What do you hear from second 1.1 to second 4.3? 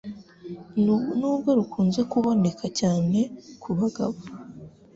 Nubwo rukunze kuboneka cyane ku bagabo,